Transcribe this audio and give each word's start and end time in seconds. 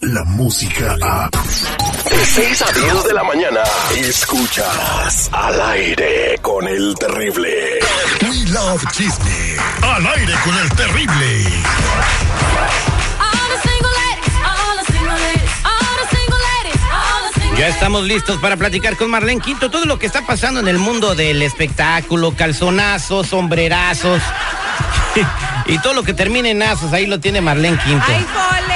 la 0.00 0.24
música 0.24 0.96
a... 1.02 1.28
De 1.30 2.24
6 2.24 2.62
a 2.62 2.72
10 2.72 3.04
de 3.04 3.14
la 3.14 3.24
mañana, 3.24 3.60
escuchas 3.96 5.28
al 5.32 5.60
aire 5.60 6.38
con 6.40 6.66
el 6.66 6.94
terrible. 6.94 7.78
We 8.22 8.50
Love 8.50 8.84
Chisme. 8.92 9.56
Al 9.82 10.06
aire 10.06 10.34
con 10.44 10.58
el 10.58 10.68
terrible. 10.70 11.44
Ya 17.58 17.68
estamos 17.68 18.04
listos 18.04 18.38
para 18.38 18.56
platicar 18.56 18.96
con 18.96 19.10
Marlene 19.10 19.40
Quinto 19.40 19.70
todo 19.70 19.86
lo 19.86 19.98
que 19.98 20.04
está 20.04 20.26
pasando 20.26 20.60
en 20.60 20.68
el 20.68 20.78
mundo 20.78 21.14
del 21.14 21.40
espectáculo, 21.40 22.34
calzonazos, 22.36 23.28
sombrerazos 23.28 24.20
y 25.66 25.78
todo 25.78 25.94
lo 25.94 26.02
que 26.02 26.12
termine 26.12 26.50
en 26.50 26.62
azos. 26.62 26.92
Ahí 26.92 27.06
lo 27.06 27.18
tiene 27.18 27.40
Marlene 27.40 27.78
Quinto. 27.78 28.04
¡Ay, 28.06 28.26
Pole! 28.34 28.75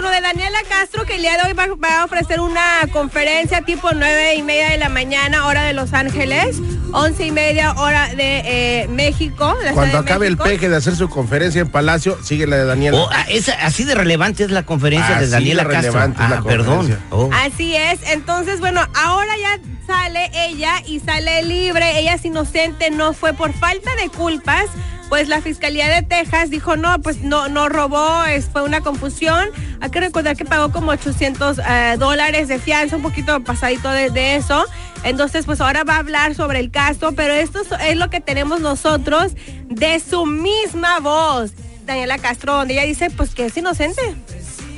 Con 0.00 0.08
lo 0.08 0.16
de 0.16 0.22
Daniela 0.22 0.58
Castro, 0.66 1.04
que 1.04 1.16
el 1.16 1.20
día 1.20 1.36
de 1.36 1.42
hoy 1.48 1.52
va, 1.52 1.66
va 1.76 2.00
a 2.00 2.04
ofrecer 2.06 2.40
una 2.40 2.62
conferencia 2.90 3.60
tipo 3.60 3.90
nueve 3.92 4.34
y 4.34 4.42
media 4.42 4.70
de 4.70 4.78
la 4.78 4.88
mañana, 4.88 5.46
hora 5.46 5.64
de 5.64 5.74
Los 5.74 5.92
Ángeles, 5.92 6.56
once 6.92 7.26
y 7.26 7.30
media, 7.30 7.72
hora 7.72 8.08
de 8.14 8.42
eh, 8.84 8.88
México. 8.88 9.54
la 9.62 9.72
Cuando 9.72 9.98
acabe 9.98 10.26
el 10.26 10.38
peje 10.38 10.70
de 10.70 10.76
hacer 10.76 10.96
su 10.96 11.10
conferencia 11.10 11.60
en 11.60 11.68
Palacio, 11.68 12.16
sigue 12.22 12.46
la 12.46 12.56
de 12.56 12.64
Daniel. 12.64 12.94
Oh, 12.94 13.10
ah, 13.12 13.26
esa- 13.28 13.52
así 13.62 13.84
de 13.84 13.94
relevante 13.94 14.42
es 14.42 14.50
la 14.50 14.62
conferencia 14.62 15.20
de 15.20 15.28
Daniela 15.28 15.64
de 15.64 15.68
Castro. 15.70 15.92
relevante 15.92 16.22
es 16.22 16.30
la 16.30 16.36
Ah, 16.38 16.44
perdón. 16.44 16.98
Oh. 17.10 17.28
Así 17.34 17.76
es, 17.76 18.00
entonces 18.10 18.60
bueno, 18.60 18.80
ahora 18.94 19.32
ya 19.36 19.58
sale 19.86 20.30
ella 20.34 20.82
y 20.86 21.00
sale 21.00 21.42
libre, 21.42 21.98
ella 21.98 22.14
es 22.14 22.24
inocente, 22.24 22.90
no 22.90 23.12
fue 23.12 23.34
por 23.34 23.52
falta 23.52 23.90
de 23.96 24.08
culpas, 24.08 24.64
pues 25.10 25.28
la 25.28 25.42
Fiscalía 25.42 25.88
de 25.88 26.00
Texas 26.02 26.48
dijo 26.48 26.76
no, 26.76 26.98
pues 27.02 27.20
no, 27.22 27.48
no 27.48 27.68
robó, 27.68 28.24
es, 28.24 28.46
fue 28.46 28.62
una 28.62 28.80
confusión, 28.80 29.48
hay 29.82 29.90
que 29.90 30.00
recordar 30.00 30.36
que 30.36 30.46
pagó 30.46 30.72
como 30.72 30.92
800 30.92 31.58
eh, 31.58 31.96
dólares 31.98 32.48
de 32.48 32.58
fianza, 32.58 32.96
un 32.96 33.02
poquito 33.02 33.40
pasadito 33.44 33.90
de, 33.90 34.08
de 34.10 34.36
eso, 34.36 34.64
entonces 35.04 35.44
pues 35.44 35.60
ahora 35.60 35.84
va 35.84 35.96
a 35.96 35.98
hablar 35.98 36.34
sobre 36.34 36.60
el 36.60 36.70
caso, 36.70 37.12
pero 37.14 37.34
esto 37.34 37.60
es- 37.60 37.96
lo 37.96 38.08
que 38.08 38.20
tenemos 38.20 38.60
nosotros 38.60 39.32
de 39.68 40.00
su 40.00 40.24
misma 40.26 41.00
voz, 41.00 41.52
Daniela 41.84 42.16
Castro, 42.18 42.54
donde 42.54 42.74
ella 42.74 42.84
dice 42.84 43.10
pues 43.10 43.34
que 43.34 43.46
es 43.46 43.56
inocente. 43.56 44.00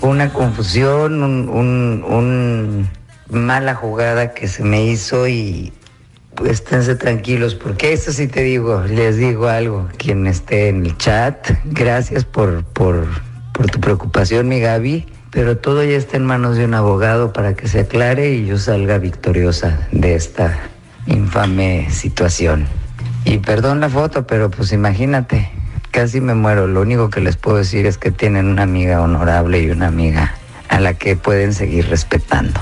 Una 0.01 0.33
confusión, 0.33 1.23
un, 1.23 1.49
un- 1.49 2.89
un 3.29 3.47
mala 3.47 3.75
jugada 3.75 4.35
que 4.35 4.49
se 4.49 4.63
me 4.65 4.85
hizo 4.87 5.29
y 5.29 5.73
esténse 6.47 6.95
tranquilos, 6.95 7.55
porque 7.55 7.93
eso 7.93 8.13
sí 8.13 8.27
te 8.27 8.43
digo, 8.43 8.83
les 8.83 9.17
digo 9.17 9.49
algo, 9.49 9.89
quien 9.97 10.27
esté 10.27 10.69
en 10.69 10.87
el 10.87 10.97
chat, 10.97 11.51
gracias 11.65 12.25
por, 12.25 12.65
por, 12.65 13.07
por 13.53 13.71
tu 13.71 13.81
preocupación, 13.81 14.49
mi 14.49 14.61
Gaby, 14.61 15.07
pero 15.31 15.57
todo 15.57 15.83
ya 15.83 15.97
está 15.97 16.17
en 16.17 16.27
manos 16.27 16.57
de 16.57 16.65
un 16.65 16.75
abogado 16.75 17.33
para 17.33 17.55
que 17.55 17.69
se 17.69 17.81
aclare 17.81 18.35
y 18.35 18.47
yo 18.47 18.59
salga 18.59 18.99
victoriosa 18.99 19.89
de 19.91 20.15
esta 20.15 20.59
infame 21.07 21.89
situación. 21.91 22.67
Y 23.25 23.39
perdón 23.39 23.81
la 23.81 23.89
foto, 23.89 24.27
pero 24.27 24.51
pues 24.51 24.73
imagínate, 24.73 25.51
casi 25.91 26.21
me 26.21 26.35
muero. 26.35 26.67
Lo 26.67 26.81
único 26.81 27.09
que 27.09 27.21
les 27.21 27.37
puedo 27.37 27.57
decir 27.59 27.87
es 27.87 27.99
que 27.99 28.11
tienen 28.11 28.47
una 28.47 28.65
amiga 28.65 29.01
honorable 29.01 29.61
y 29.61 29.71
una 29.71 29.87
amiga 29.87 30.35
a 30.73 30.81
la 30.81 30.95
que 30.95 31.17
pueden 31.17 31.53
seguir 31.53 31.89
respetando, 31.89 32.59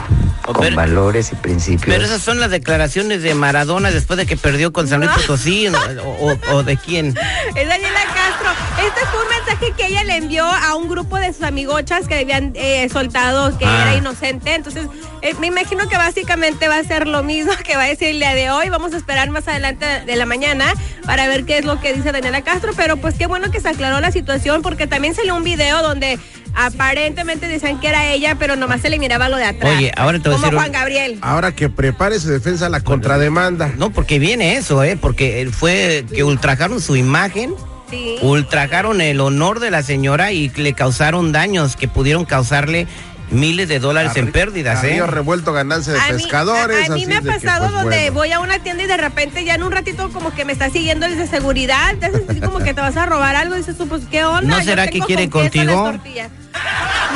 Oh, 0.47 0.53
con 0.53 0.63
pero- 0.65 0.77
valores 0.77 1.33
y 1.33 1.37
principios. 1.37 1.95
Pero 1.95 2.05
esas 2.05 2.21
son 2.21 2.41
las 2.41 2.51
declaraciones 2.51 3.23
de 3.23 3.35
Maradona 3.35 3.91
después 3.93 4.17
de 4.17 4.27
que 4.27 4.37
perdió 4.37 4.73
con 4.73 4.89
San 4.89 5.01
Luis 5.01 5.13
Potosí 5.13 5.69
o, 5.69 5.73
o- 6.09 6.39
o 6.57 6.63
de 6.65 6.77
quién. 6.77 7.09
Es 7.55 7.69
Daniela 7.69 8.01
Castro. 8.15 8.51
Este 8.85 9.01
fue 9.13 9.23
un 9.23 9.29
mensaje 9.29 9.73
que 9.77 9.87
ella 9.87 10.03
le 10.05 10.17
envió 10.17 10.45
a 10.45 10.75
un 10.75 10.89
grupo 10.89 11.17
de 11.19 11.33
sus 11.33 11.43
amigochas 11.43 12.09
que 12.09 12.17
habían 12.17 12.53
eh, 12.57 12.89
soltado 12.93 13.57
que 13.59 13.65
Ah. 13.65 13.83
era 13.83 13.95
inocente. 13.97 14.55
Entonces, 14.55 14.87
eh, 15.23 15.35
me 15.41 15.47
imagino 15.47 15.89
que 15.89 15.97
básicamente 15.97 16.67
va 16.67 16.79
a 16.79 16.85
ser 16.85 17.07
lo 17.07 17.23
mismo 17.23 17.53
que 17.65 17.77
va 17.77 17.85
a 17.85 17.87
decir 17.89 18.09
el 18.09 18.19
día 18.19 18.35
de 18.35 18.51
hoy. 18.51 18.71
Vamos 18.71 18.93
a 18.93 18.97
esperar 18.97 19.31
más 19.31 19.47
adelante 19.47 19.87
de 20.05 20.17
la 20.17 20.27
mañana 20.27 20.65
para 21.07 21.29
ver 21.29 21.45
qué 21.45 21.59
es 21.59 21.65
lo 21.65 21.81
que 21.81 21.93
dice 21.93 22.11
Daniela 22.11 22.43
Castro. 22.43 22.73
Pero 22.77 22.97
pues 22.97 23.15
qué 23.17 23.27
bueno 23.27 23.51
que 23.53 23.61
se 23.61 23.69
aclaró 23.69 24.01
la 24.01 24.11
situación 24.11 24.63
porque 24.63 24.87
también 24.89 25.15
salió 25.15 25.37
un 25.37 25.45
video 25.45 25.83
donde 25.83 26.19
aparentemente 26.55 27.49
decían 27.49 27.81
que 27.81 27.89
era 27.89 28.13
ella, 28.13 28.37
pero 28.39 28.57
nomás 28.57 28.81
se 28.81 28.91
le 28.91 28.99
miraba 28.99 29.29
lo 29.29 29.37
de 29.37 29.45
atrás. 29.45 29.77
Oye, 29.77 29.93
ahora 29.97 30.19
te 30.19 30.29
voy 30.29 30.35
a 30.35 30.41
Como 30.41 30.47
decir 30.47 30.55
un- 30.57 30.61
Juan 30.61 30.73
Gabriel. 30.73 31.19
Ahora 31.23 31.53
que 31.53 31.69
prepare 31.69 32.19
su 32.21 32.29
defensa 32.29 32.67
a 32.67 32.69
la 32.69 32.81
contrademanda. 32.81 33.73
No, 33.77 33.91
porque 33.91 34.19
viene 34.19 34.57
eso, 34.57 34.83
¿eh? 34.85 34.97
Porque 35.01 35.49
fue 35.53 36.05
que 36.15 36.25
ultrajaron 36.25 36.81
su 36.81 36.97
imagen, 36.97 37.55
Sí. 37.91 38.17
ultrajaron 38.23 39.01
el 39.01 39.21
honor 39.21 39.61
de 39.61 39.71
la 39.71 39.83
señora 39.83 40.33
y 40.33 40.49
le 40.51 40.73
causaron 40.75 41.33
daños 41.33 41.77
que 41.77 41.89
pudieron 41.89 42.25
causarle 42.25 42.87
miles 43.33 43.69
de 43.69 43.79
dólares 43.79 44.11
en 44.17 44.33
pérdidas, 44.33 44.83
¿eh? 44.83 45.01
Revuelto 45.07 45.53
ganancia 45.53 45.93
de 45.93 46.01
A 46.01 46.07
mí- 46.09 46.13
pescadores. 46.15 46.89
a- 46.89 46.93
a 46.93 46.97
mí 46.97 47.03
así 47.03 47.07
me 47.07 47.17
ha 47.17 47.21
que, 47.21 47.29
pasado 47.29 47.69
pues, 47.71 47.83
donde 47.83 47.97
bueno. 48.11 48.13
voy 48.15 48.33
a 48.33 48.41
una 48.41 48.59
tienda 48.59 48.83
y 48.83 48.87
de 48.89 48.97
repente 48.97 49.45
ya 49.45 49.55
en 49.55 49.63
un 49.63 49.71
ratito 49.71 50.11
como 50.13 50.35
que 50.35 50.45
me 50.45 50.53
está 50.53 50.69
siguiendo 50.69 51.07
el 51.07 51.17
de 51.17 51.29
seguridad, 51.29 51.95
te 52.01 52.07
haces 52.07 52.23
así 52.29 52.41
como 52.41 52.59
que 52.59 52.75
te 52.75 52.81
vas 52.81 52.97
a 52.97 53.07
robar 53.07 53.37
algo 53.37 53.55
y 53.55 53.59
dices 53.59 53.79
tú, 53.79 53.87
pues 53.87 54.03
qué 54.11 54.25
onda. 54.25 54.59
¿No 54.59 54.65
será 54.65 54.89
que 54.89 54.99
quiere 54.99 55.31
con 55.31 55.43
contigo? 55.43 55.93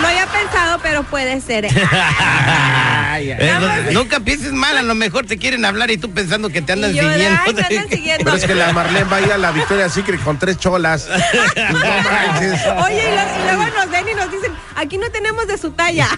No 0.00 0.09
había 0.09 0.27
pensado, 0.27 0.78
pero 0.82 1.03
puede 1.05 1.41
ser. 1.41 1.66
Eh, 3.16 3.53
no- 3.60 3.93
nunca 4.00 4.19
pienses 4.19 4.53
mal, 4.53 4.77
a 4.77 4.82
lo 4.82 4.97
mejor 4.97 5.25
te 5.25 5.38
quieren 5.38 5.65
hablar 5.65 5.88
y 5.93 5.97
tú 5.99 6.10
pensando 6.10 6.50
que 6.50 6.60
te 6.62 6.72
andan 6.72 6.93
yo, 6.93 7.03
siguiendo. 7.09 7.41
ay, 7.47 7.55
me 7.55 7.62
andan 7.62 7.88
siguiendo. 7.88 8.25
Pero 8.25 8.37
es 8.37 8.44
que 8.44 8.55
la 8.56 8.72
Marlene 8.72 9.05
va 9.05 9.16
a 9.19 9.21
ir 9.21 9.32
a 9.32 9.38
la 9.38 9.53
Victoria 9.53 9.88
Secret 9.88 10.21
con 10.25 10.37
tres 10.38 10.59
cholas. 10.59 11.09
No. 11.55 12.84
Oye, 12.84 13.03
y, 13.09 13.15
lo- 13.15 13.22
y 13.22 13.44
luego 13.56 13.66
nos 13.77 13.91
ven 13.91 14.05
y 14.10 14.15
nos 14.15 14.31
dicen, 14.32 14.53
aquí 14.75 14.99
no 14.99 15.09
tenemos 15.10 15.47
de 15.47 15.56
su 15.59 15.71
talla. 15.71 16.09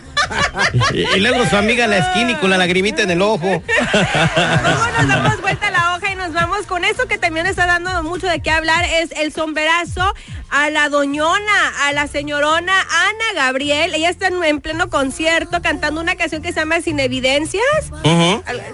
y, 0.94 1.00
y 1.16 1.20
luego 1.20 1.47
su 1.48 1.56
amiga 1.56 1.84
en 1.84 1.91
la 1.91 1.98
esquina 1.98 2.31
y 2.32 2.34
con 2.37 2.48
la 2.50 2.56
lagrimita 2.56 3.03
en 3.03 3.10
el 3.10 3.20
ojo. 3.22 3.62
Luego 3.62 4.87
nos 4.98 5.08
damos 5.08 5.41
vuelta 5.43 5.69
a 5.69 5.70
la 5.70 5.75
y 6.12 6.15
nos 6.15 6.33
vamos 6.33 6.67
con 6.67 6.84
esto 6.84 7.09
que 7.09 7.19
también 7.19 7.47
está 7.47 7.67
dando 7.67 8.03
mucho 8.03 8.27
de 8.27 8.41
qué 8.41 8.51
hablar, 8.51 8.84
es 8.84 9.11
el 9.12 9.33
sombrerazo 9.33 10.15
a 10.51 10.71
la 10.71 10.89
doñona, 10.89 11.73
a 11.84 11.93
la 11.93 12.07
señorona 12.07 12.73
Ana 12.81 13.25
Gabriel. 13.34 13.95
Ella 13.95 14.11
está 14.11 14.29
en, 14.29 14.43
en 14.45 14.61
pleno 14.61 14.91
concierto 14.91 15.62
cantando 15.62 16.01
una 16.01 16.15
canción 16.17 16.43
que 16.43 16.53
se 16.53 16.61
llama 16.61 16.81
Sin 16.81 17.01
Evidencias. 17.01 17.62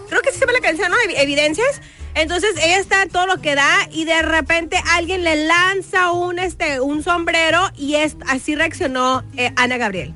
Creo 0.09 0.23
que 0.23 0.33
se 0.33 0.41
llama 0.41 0.53
la 0.53 0.61
canción, 0.61 0.91
¿no? 0.91 0.97
Evi- 0.99 1.15
Evidencias. 1.19 1.81
Entonces 2.15 2.51
ella 2.63 2.79
está 2.79 3.07
todo 3.07 3.27
lo 3.27 3.41
que 3.41 3.55
da 3.55 3.89
y 3.91 4.05
de 4.05 4.21
repente 4.23 4.77
alguien 4.91 5.25
le 5.25 5.47
lanza 5.47 6.11
un 6.13 6.39
este 6.39 6.81
un 6.81 7.03
sombrero 7.03 7.71
y 7.77 7.95
es 7.95 8.17
así 8.29 8.55
reaccionó 8.55 9.25
eh, 9.37 9.51
Ana 9.57 9.79
Gabriel. 9.79 10.15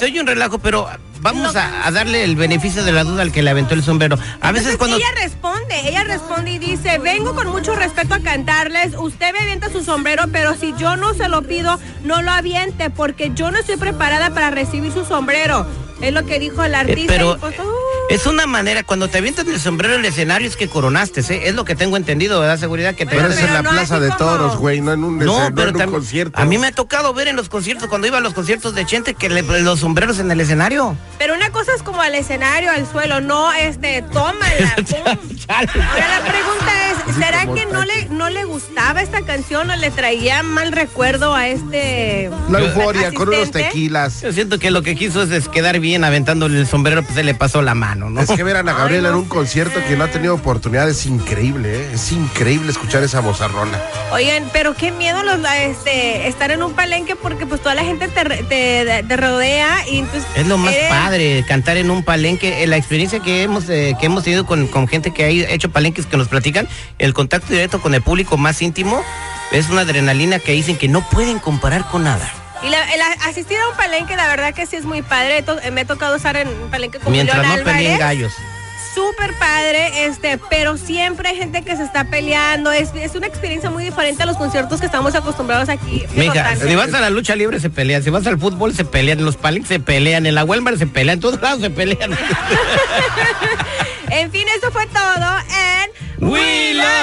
Se 0.00 0.06
oye 0.06 0.20
un 0.20 0.26
relajo, 0.26 0.58
pero 0.58 0.88
vamos 1.20 1.54
a, 1.54 1.86
a 1.86 1.90
darle 1.90 2.24
el 2.24 2.34
beneficio 2.34 2.82
de 2.82 2.90
la 2.92 3.04
duda 3.04 3.22
al 3.22 3.30
que 3.32 3.42
le 3.42 3.50
aventó 3.50 3.74
el 3.74 3.82
sombrero. 3.84 4.16
A 4.40 4.50
veces 4.52 4.72
Entonces 4.72 4.76
cuando... 4.78 4.96
ella 4.96 5.06
responde, 5.22 5.88
ella 5.88 6.04
responde 6.04 6.50
y 6.52 6.58
dice, 6.58 6.98
vengo 6.98 7.34
con 7.34 7.48
mucho 7.48 7.74
respeto 7.76 8.14
a 8.14 8.20
cantarles, 8.20 8.94
usted 8.98 9.32
me 9.34 9.40
avienta 9.40 9.68
su 9.70 9.84
sombrero, 9.84 10.24
pero 10.32 10.54
si 10.56 10.74
yo 10.78 10.96
no 10.96 11.12
se 11.14 11.28
lo 11.28 11.42
pido, 11.42 11.78
no 12.02 12.22
lo 12.22 12.30
aviente, 12.30 12.88
porque 12.90 13.30
yo 13.34 13.50
no 13.50 13.58
estoy 13.58 13.76
preparada 13.76 14.30
para 14.30 14.50
recibir 14.50 14.90
su 14.92 15.04
sombrero. 15.04 15.66
Es 16.00 16.14
lo 16.14 16.24
que 16.24 16.38
dijo 16.38 16.64
el 16.64 16.72
Eh, 16.72 16.76
artista. 16.78 17.12
pero 17.12 17.36
y 17.36 17.38
pues, 17.40 17.58
uh, 17.58 17.62
es 18.10 18.26
una 18.26 18.46
manera, 18.46 18.82
cuando 18.82 19.08
te 19.08 19.18
avientas 19.18 19.46
el 19.46 19.58
sombrero 19.60 19.94
en 19.94 20.00
el 20.00 20.06
escenario 20.06 20.46
es 20.48 20.56
que 20.56 20.68
coronaste, 20.68 21.20
¿eh? 21.20 21.48
es 21.48 21.54
lo 21.54 21.64
que 21.64 21.74
tengo 21.74 21.96
entendido, 21.96 22.40
¿verdad? 22.40 22.58
Seguridad 22.58 22.94
que 22.94 23.06
te 23.06 23.16
Pero 23.16 23.28
es 23.28 23.38
en 23.38 23.52
la 23.54 23.62
no 23.62 23.70
Plaza 23.70 23.98
de 24.00 24.08
como- 24.08 24.18
Toros, 24.18 24.56
güey, 24.58 24.80
no 24.80 24.92
en 24.92 25.04
un, 25.04 25.18
No, 25.18 25.24
escen- 25.38 25.48
no 25.50 25.54
pero 25.54 25.68
en 25.70 25.76
un 25.88 25.90
concierto. 25.92 26.38
a 26.40 26.44
mí 26.44 26.58
me 26.58 26.66
ha 26.68 26.72
tocado 26.72 27.14
ver 27.14 27.28
en 27.28 27.36
los 27.36 27.48
conciertos, 27.48 27.88
cuando 27.88 28.06
iba 28.06 28.18
a 28.18 28.20
los 28.20 28.34
conciertos 28.34 28.74
de 28.74 28.84
Chente, 28.84 29.14
que 29.14 29.28
le- 29.28 29.42
los 29.62 29.80
sombreros 29.80 30.18
en 30.18 30.30
el 30.30 30.40
escenario. 30.40 30.96
pero 31.18 31.34
una 31.34 31.50
cosa 31.50 31.72
es 31.74 31.82
como 31.82 32.02
al 32.02 32.14
escenario, 32.14 32.70
al 32.70 32.86
suelo, 32.90 33.20
no 33.20 33.52
este, 33.52 34.02
tómala. 34.02 34.74
Ahora 35.48 36.08
la 36.08 36.30
pregunta 36.30 36.72
es, 36.74 36.79
¿Será 37.14 37.46
que 37.52 37.66
no 37.66 37.84
le, 37.84 38.06
no 38.10 38.30
le 38.30 38.44
gustaba 38.44 39.02
esta 39.02 39.22
canción 39.22 39.70
o 39.70 39.76
le 39.76 39.90
traía 39.90 40.42
mal 40.42 40.72
recuerdo 40.72 41.34
a 41.34 41.48
este 41.48 42.30
La 42.48 42.60
euforia 42.60 43.12
con 43.12 43.28
unos 43.28 43.50
tequilas. 43.50 44.22
Yo 44.22 44.32
siento 44.32 44.58
que 44.58 44.70
lo 44.70 44.82
que 44.82 44.96
quiso 44.96 45.22
es, 45.22 45.30
es 45.30 45.48
quedar 45.48 45.80
bien 45.80 46.04
aventándole 46.04 46.58
el 46.58 46.66
sombrero, 46.66 47.02
pues 47.02 47.14
se 47.14 47.24
le 47.24 47.34
pasó 47.34 47.62
la 47.62 47.74
mano, 47.74 48.10
¿no? 48.10 48.20
Es 48.20 48.30
que 48.30 48.42
ver 48.42 48.56
a 48.56 48.60
Ana 48.60 48.72
Gabriela 48.74 49.08
Ay, 49.08 49.12
no 49.14 49.18
en 49.20 49.24
un 49.24 49.28
concierto 49.28 49.80
que 49.88 49.96
no 49.96 50.04
ha 50.04 50.08
tenido 50.08 50.34
oportunidad 50.34 50.88
es 50.88 51.06
increíble, 51.06 51.74
¿eh? 51.74 51.90
Es 51.94 52.12
increíble 52.12 52.70
escuchar 52.70 53.02
esa 53.02 53.20
vozarrona. 53.20 53.78
Oigan, 54.12 54.44
pero 54.52 54.74
qué 54.74 54.90
miedo 54.92 55.22
los, 55.22 55.38
este, 55.58 56.28
estar 56.28 56.50
en 56.50 56.62
un 56.62 56.72
palenque 56.74 57.16
porque 57.16 57.46
pues 57.46 57.60
toda 57.60 57.74
la 57.74 57.84
gente 57.84 58.08
te, 58.08 58.24
te, 58.44 59.04
te 59.06 59.16
rodea 59.16 59.88
y 59.88 59.98
entonces... 59.98 60.28
Es 60.36 60.46
lo 60.46 60.58
más 60.58 60.74
eres- 60.74 60.88
padre, 60.90 61.44
cantar 61.46 61.76
en 61.76 61.90
un 61.90 62.02
palenque. 62.04 62.62
Eh, 62.62 62.66
La 62.66 62.76
experiencia 62.76 63.20
que 63.20 63.42
hemos 63.42 63.68
eh, 63.68 63.96
que 63.98 64.06
hemos 64.06 64.24
tenido 64.24 64.46
con, 64.46 64.66
con 64.68 64.86
gente 64.88 65.12
que 65.12 65.24
ha 65.24 65.28
hecho 65.28 65.70
palenques 65.70 66.06
que 66.06 66.16
nos 66.16 66.28
platican, 66.28 66.68
el 67.00 67.12
contacto 67.14 67.52
directo 67.52 67.80
con 67.80 67.94
el 67.94 68.02
público 68.02 68.36
más 68.36 68.62
íntimo 68.62 69.02
es 69.52 69.68
una 69.68 69.80
adrenalina 69.82 70.38
que 70.38 70.52
dicen 70.52 70.76
que 70.78 70.86
no 70.86 71.00
pueden 71.10 71.38
comparar 71.40 71.84
con 71.88 72.04
nada. 72.04 72.30
Y 72.62 72.68
la- 72.68 72.84
asistir 73.28 73.56
a 73.58 73.68
un 73.70 73.76
palenque, 73.76 74.16
la 74.16 74.28
verdad 74.28 74.54
que 74.54 74.66
sí 74.66 74.76
es 74.76 74.84
muy 74.84 75.02
padre. 75.02 75.44
Eh, 75.62 75.70
me 75.70 75.80
ha 75.80 75.84
tocado 75.86 76.14
estar 76.14 76.36
en 76.36 76.46
un 76.48 76.70
palenque 76.70 76.98
como 76.98 77.10
Mientras 77.10 77.38
León 77.38 77.48
no 77.48 77.54
Álvarez. 77.70 77.98
gallos. 77.98 78.32
Súper 78.94 79.32
padre, 79.38 80.04
este, 80.06 80.36
pero 80.50 80.76
siempre 80.76 81.28
hay 81.28 81.36
gente 81.36 81.62
que 81.62 81.76
se 81.76 81.84
está 81.84 82.04
peleando. 82.04 82.72
Es, 82.72 82.90
es 82.96 83.14
una 83.14 83.28
experiencia 83.28 83.70
muy 83.70 83.84
diferente 83.84 84.24
a 84.24 84.26
los 84.26 84.36
conciertos 84.36 84.80
que 84.80 84.86
estamos 84.86 85.14
acostumbrados 85.14 85.68
aquí. 85.68 86.04
Mija, 86.16 86.56
si 86.56 86.74
vas 86.74 86.92
a 86.92 87.00
la 87.00 87.08
lucha 87.08 87.36
libre 87.36 87.60
se 87.60 87.70
pelean, 87.70 88.02
si 88.02 88.10
vas 88.10 88.26
al 88.26 88.38
fútbol 88.38 88.74
se 88.74 88.84
pelean, 88.84 89.20
en 89.20 89.24
los 89.24 89.36
palenques 89.36 89.68
se 89.68 89.78
pelean, 89.80 90.26
en 90.26 90.34
la 90.34 90.44
Walmart 90.44 90.76
se 90.76 90.86
pelean, 90.88 91.14
en 91.18 91.20
todos 91.20 91.40
lados 91.40 91.60
se 91.62 91.70
pelean. 91.70 92.10
En 94.12 94.30
fin, 94.32 94.44
eso 94.58 94.72
fue 94.72 94.86
todo 94.88 95.24